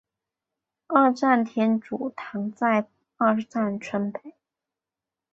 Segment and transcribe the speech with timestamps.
[0.87, 4.33] 二站天主堂在二站村北。